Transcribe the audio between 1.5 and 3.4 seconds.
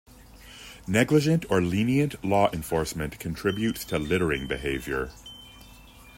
or lenient law enforcement